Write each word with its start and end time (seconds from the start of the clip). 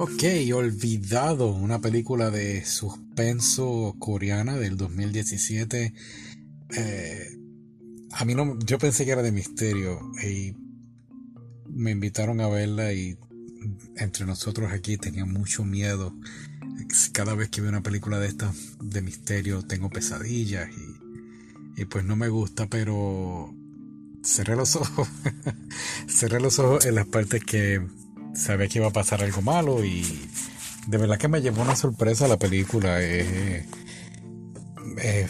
Ok, 0.00 0.22
Olvidado, 0.54 1.48
una 1.48 1.80
película 1.80 2.30
de 2.30 2.64
suspenso 2.64 3.96
coreana 3.98 4.56
del 4.56 4.76
2017. 4.76 5.92
Eh, 6.76 7.38
a 8.12 8.24
mí 8.24 8.32
no, 8.36 8.56
yo 8.60 8.78
pensé 8.78 9.04
que 9.04 9.10
era 9.10 9.22
de 9.22 9.32
misterio 9.32 10.12
y 10.22 10.54
me 11.66 11.90
invitaron 11.90 12.40
a 12.40 12.46
verla 12.46 12.92
y 12.92 13.18
entre 13.96 14.24
nosotros 14.24 14.70
aquí 14.70 14.98
tenía 14.98 15.24
mucho 15.24 15.64
miedo. 15.64 16.14
Cada 17.10 17.34
vez 17.34 17.48
que 17.48 17.60
veo 17.60 17.70
una 17.70 17.82
película 17.82 18.20
de 18.20 18.28
estas 18.28 18.54
de 18.80 19.02
misterio 19.02 19.62
tengo 19.62 19.90
pesadillas 19.90 20.70
y, 21.76 21.82
y 21.82 21.84
pues 21.86 22.04
no 22.04 22.14
me 22.14 22.28
gusta, 22.28 22.68
pero 22.68 23.52
cerré 24.22 24.54
los 24.54 24.76
ojos. 24.76 25.08
cerré 26.06 26.38
los 26.38 26.60
ojos 26.60 26.86
en 26.86 26.94
las 26.94 27.06
partes 27.08 27.42
que 27.42 27.84
sabía 28.34 28.68
que 28.68 28.78
iba 28.78 28.88
a 28.88 28.92
pasar 28.92 29.22
algo 29.22 29.42
malo 29.42 29.84
y 29.84 30.04
de 30.88 30.96
verdad 30.96 31.18
que 31.18 31.28
me 31.28 31.42
llevó 31.42 31.62
una 31.62 31.76
sorpresa 31.76 32.26
la 32.28 32.38
película. 32.38 33.02
Es, 33.02 33.66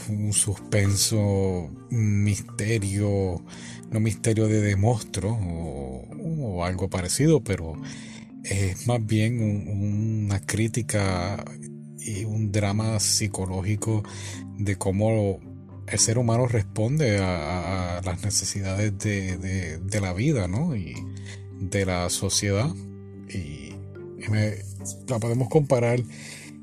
un 0.08 0.32
suspenso, 0.32 1.18
un 1.18 2.22
misterio, 2.22 3.42
no 3.90 4.00
misterio 4.00 4.46
de, 4.46 4.60
de 4.60 4.76
o, 4.80 6.64
algo 6.64 6.88
parecido, 6.88 7.42
pero 7.42 7.74
es 8.44 8.86
más 8.86 9.04
bien 9.04 9.40
una 9.40 10.40
crítica 10.40 11.44
y 11.98 12.24
un 12.24 12.50
drama 12.52 12.98
psicológico 13.00 14.04
de 14.58 14.76
cómo 14.76 15.40
el 15.86 15.98
ser 15.98 16.18
humano 16.18 16.46
responde 16.46 17.18
a, 17.18 18.00
las 18.04 18.22
necesidades 18.22 18.96
de, 18.98 19.78
de, 19.78 20.00
la 20.00 20.12
vida, 20.12 20.46
¿no? 20.46 20.76
Y 20.76 20.94
de 21.60 21.84
la 21.84 22.08
sociedad 22.10 22.72
y, 23.32 23.74
la 25.08 25.18
podemos 25.18 25.48
comparar 25.48 26.00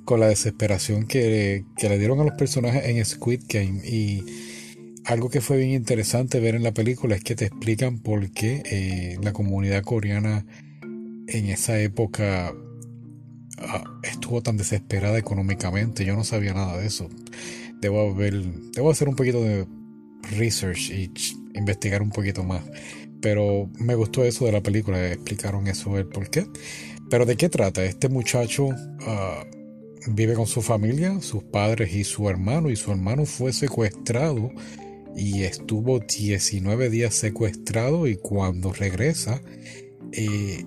con 0.03 0.19
la 0.19 0.27
desesperación 0.27 1.07
que, 1.07 1.63
le 1.81 1.97
dieron 1.97 2.19
a 2.19 2.23
los 2.23 2.33
personajes 2.33 2.85
en 2.85 3.03
Squid 3.03 3.41
Game 3.47 3.81
y 3.83 4.23
algo 5.05 5.29
que 5.29 5.41
fue 5.41 5.57
bien 5.57 5.71
interesante 5.71 6.39
ver 6.39 6.55
en 6.55 6.63
la 6.63 6.73
película 6.73 7.15
es 7.15 7.23
que 7.23 7.35
te 7.35 7.45
explican 7.45 7.99
por 7.99 8.31
qué 8.31 8.63
eh, 8.65 9.17
la 9.21 9.33
comunidad 9.33 9.83
coreana 9.83 10.45
en 11.27 11.45
esa 11.47 11.79
época 11.79 12.53
ah, 13.57 13.83
estuvo 14.03 14.41
tan 14.41 14.57
desesperada 14.57 15.17
económicamente. 15.17 16.05
Yo 16.05 16.15
no 16.15 16.23
sabía 16.23 16.53
nada 16.53 16.77
de 16.77 16.87
eso. 16.87 17.09
Debo, 17.81 18.13
ver, 18.15 18.43
debo 18.73 18.89
hacer 18.89 19.07
un 19.07 19.15
poquito 19.15 19.41
de 19.41 19.67
research 20.37 20.89
y 20.89 21.11
investigar 21.53 22.01
un 22.01 22.09
poquito 22.09 22.43
más. 22.43 22.63
Pero 23.21 23.69
me 23.79 23.95
gustó 23.95 24.23
eso 24.23 24.45
de 24.45 24.51
la 24.51 24.61
película, 24.61 25.11
explicaron 25.11 25.67
eso 25.67 25.97
el 25.97 26.07
por 26.07 26.29
qué. 26.29 26.45
Pero 27.09 27.25
¿de 27.25 27.37
qué 27.37 27.49
trata? 27.49 27.83
Este 27.83 28.09
muchacho 28.09 28.69
ah, 29.01 29.43
vive 30.07 30.33
con 30.33 30.47
su 30.47 30.61
familia, 30.61 31.21
sus 31.21 31.43
padres 31.43 31.93
y 31.93 32.03
su 32.03 32.29
hermano, 32.29 32.69
y 32.69 32.75
su 32.75 32.91
hermano 32.91 33.25
fue 33.25 33.53
secuestrado 33.53 34.51
y 35.15 35.43
estuvo 35.43 35.99
19 35.99 36.89
días 36.89 37.15
secuestrado 37.15 38.07
y 38.07 38.17
cuando 38.17 38.73
regresa, 38.73 39.41
eh, 40.11 40.65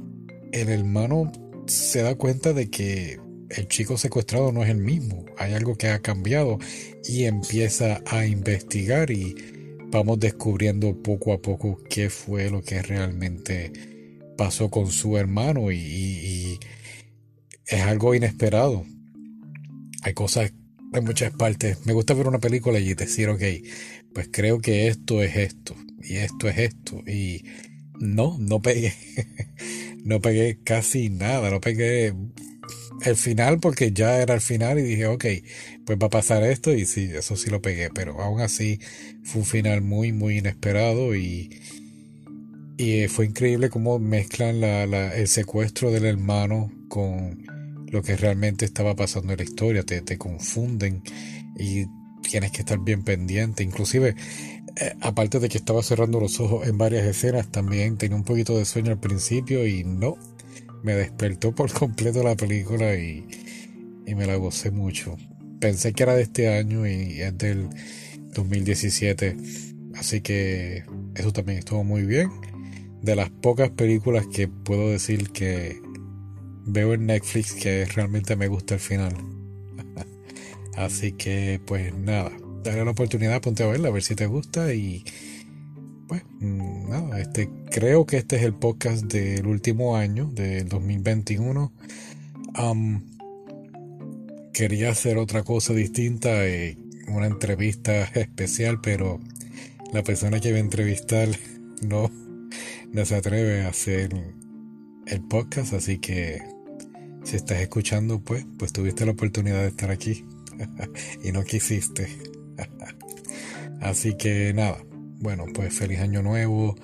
el 0.53 0.69
hermano 0.69 1.31
se 1.67 2.03
da 2.03 2.15
cuenta 2.15 2.53
de 2.53 2.71
que 2.71 3.21
el 3.51 3.69
chico 3.69 3.97
secuestrado 3.99 4.53
no 4.53 4.63
es 4.63 4.71
el 4.71 4.79
mismo, 4.79 5.25
hay 5.37 5.53
algo 5.53 5.77
que 5.77 5.89
ha 5.89 6.01
cambiado 6.01 6.59
y 7.05 7.25
empieza 7.25 8.03
a 8.07 8.27
investigar 8.27 9.11
y 9.11 9.35
vamos 9.91 10.21
descubriendo 10.21 11.03
poco 11.03 11.33
a 11.33 11.41
poco 11.41 11.83
qué 11.89 12.11
fue 12.11 12.51
lo 12.51 12.63
que 12.63 12.83
realmente 12.83 13.73
pasó 14.37 14.71
con 14.71 14.91
su 14.91 15.17
hermano 15.17 15.73
y, 15.73 16.59
es 17.67 17.83
algo 17.83 18.15
inesperado. 18.15 18.87
Hay 20.03 20.15
cosas 20.15 20.55
en 20.95 21.05
muchas 21.05 21.35
partes. 21.35 21.85
Me 21.85 21.93
gusta 21.93 22.15
ver 22.15 22.27
una 22.27 22.39
película 22.39 22.79
y 22.79 22.95
decir, 22.95 23.29
ok, 23.29 23.43
pues 24.15 24.31
creo 24.33 24.59
que 24.59 24.89
esto 24.89 25.23
es 25.23 25.37
esto 25.37 25.75
y 26.03 26.17
esto 26.17 26.49
es 26.49 26.59
esto 26.59 27.03
y 27.07 27.45
no, 28.01 28.39
no 28.39 28.63
pegué. 28.63 28.95
no 30.05 30.21
pegué 30.23 30.61
casi 30.65 31.11
nada, 31.11 31.51
no 31.51 31.61
pegué 31.61 32.15
el 33.03 33.17
final 33.17 33.61
porque 33.61 33.93
ya 33.93 34.21
era 34.21 34.35
el 34.35 34.41
final 34.41 34.79
y 34.79 34.83
dije, 34.83 35.07
ok, 35.07 35.25
pues 35.85 35.99
va 35.99 36.07
a 36.07 36.11
pasar 36.11 36.43
esto 36.43 36.73
y 36.73 36.85
sí, 36.85 37.11
eso 37.15 37.37
sí 37.37 37.51
lo 37.51 37.63
pegué, 37.63 37.91
pero 37.91 38.21
aún 38.21 38.41
así 38.41 38.81
fue 39.23 39.43
un 39.43 39.47
final 39.47 39.83
muy, 39.83 40.13
muy 40.13 40.39
inesperado 40.39 41.15
y, 41.15 41.51
y 42.77 43.09
fue 43.09 43.27
increíble 43.27 43.71
cómo 43.71 43.99
mezclan 43.99 44.61
la, 44.61 44.87
la, 44.87 45.15
el 45.15 45.29
secuestro 45.29 45.91
del 45.91 46.07
hermano 46.07 46.73
con 46.89 47.45
lo 47.91 48.03
que 48.03 48.17
realmente 48.17 48.65
estaba 48.65 48.95
pasando 48.95 49.33
en 49.33 49.39
la 49.39 49.45
historia, 49.45 49.83
te, 49.83 50.01
te 50.03 50.19
confunden 50.19 51.03
y 51.59 51.87
tienes 52.23 52.53
que 52.53 52.61
estar 52.61 52.79
bien 52.79 53.03
pendiente, 53.03 53.63
inclusive 53.63 54.15
eh, 54.77 54.95
aparte 55.01 55.41
de 55.41 55.49
que 55.49 55.59
estaba 55.59 55.83
cerrando 55.83 56.21
los 56.21 56.39
ojos 56.41 56.69
en 56.69 56.79
varias 56.79 57.07
escenas, 57.07 57.49
también 57.49 57.97
tenía 57.97 58.17
un 58.17 58.25
poquito 58.25 58.57
de 58.59 58.65
sueño 58.65 58.93
al 58.93 59.01
principio 59.01 59.67
y 59.67 59.85
no, 59.85 60.17
me 60.83 60.95
despertó 60.95 61.55
por 61.55 61.73
completo 61.73 62.23
la 62.23 62.37
película 62.37 62.95
y, 62.95 63.27
me 64.07 64.27
la 64.27 64.37
gocé 64.37 64.71
mucho. 64.71 65.17
Pensé 65.61 65.93
que 65.93 66.03
era 66.03 66.15
de 66.15 66.23
este 66.23 66.49
año 66.49 66.87
y 66.87 67.21
es 67.21 67.37
del 67.37 67.69
2017, 68.35 69.37
así 69.97 70.23
que 70.23 70.85
eso 71.15 71.33
también 71.33 71.59
estuvo 71.59 71.85
muy 71.85 72.03
bien. 72.03 72.31
De 73.03 73.15
las 73.15 73.31
pocas 73.31 73.71
películas 73.71 74.27
que 74.27 74.49
puedo 74.49 74.91
decir 74.91 75.31
que 75.31 75.81
veo 76.65 76.95
en 76.95 77.07
Netflix 77.07 77.53
que 77.53 77.85
realmente 77.85 78.35
me 78.35 78.49
gusta 78.49 78.75
el 78.75 78.81
final. 78.81 79.15
así 80.77 81.13
que 81.13 81.61
pues 81.67 81.95
nada, 81.95 82.33
dale 82.65 82.85
la 82.85 82.91
oportunidad, 82.91 83.41
ponte 83.41 83.63
a 83.63 83.67
verla, 83.67 83.89
a 83.89 83.93
ver 83.93 84.03
si 84.03 84.15
te 84.15 84.27
gusta 84.27 84.73
y 84.73 85.05
pues 86.07 86.23
mm, 86.41 86.78
este, 87.19 87.51
creo 87.71 88.07
que 88.07 88.19
este 88.19 88.37
es 88.37 88.43
el 88.43 88.55
podcast 88.55 89.05
del 89.05 89.47
último 89.47 89.97
año, 89.97 90.31
del 90.33 90.69
2021. 90.69 91.73
quería 94.53 94.91
hacer 94.91 95.19
otra 95.19 95.43
cosa 95.43 95.75
distinta, 95.75 96.47
eh, 96.47 96.77
una 97.09 97.27
entrevista 97.27 98.05
especial, 98.05 98.81
pero 98.81 99.21
la 99.93 100.03
persona 100.03 100.41
que 100.41 100.51
iba 100.51 100.59
a 100.59 100.61
entrevistar 100.61 101.29
no, 101.83 102.11
no 102.93 103.05
se 103.05 103.17
atreve 103.17 103.63
a 103.63 103.69
hacer 103.69 104.11
el 105.07 105.21
podcast, 105.23 105.73
así 105.73 105.99
que 105.99 106.41
si 107.25 107.37
estás 107.37 107.61
escuchando, 107.61 108.21
pues, 108.21 108.47
pues 108.59 108.73
tuviste 108.73 109.05
la 109.05 109.13
oportunidad 109.13 109.63
de 109.63 109.69
estar 109.69 109.91
aquí 109.91 110.25
y 111.25 111.33
no 111.33 111.43
quisiste. 111.43 112.09
así 113.81 114.17
que 114.17 114.53
nada, 114.55 114.79
bueno, 115.19 115.47
pues 115.53 115.75
feliz 115.75 116.01
año 116.01 116.23
nuevo, 116.23 116.77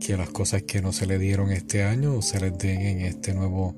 que 0.00 0.16
las 0.16 0.30
cosas 0.30 0.62
que 0.62 0.80
no 0.82 0.92
se 0.92 1.06
le 1.06 1.18
dieron 1.18 1.50
este 1.52 1.82
año 1.82 2.22
se 2.22 2.40
les 2.40 2.56
den 2.58 2.80
en 2.80 3.00
este 3.00 3.34
nuevo 3.34 3.76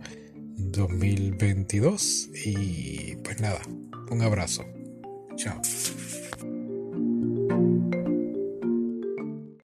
2022 0.56 2.30
y 2.44 3.16
pues 3.16 3.40
nada, 3.40 3.60
un 4.10 4.22
abrazo. 4.22 4.64
Chao. 5.36 5.60